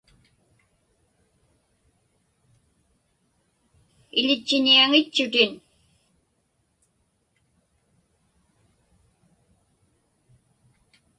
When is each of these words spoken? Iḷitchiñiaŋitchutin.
Iḷitchiñiaŋitchutin. 4.19 5.53